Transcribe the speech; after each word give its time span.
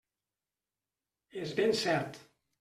És 1.43 1.53
ben 1.61 1.77
cert. 1.85 2.21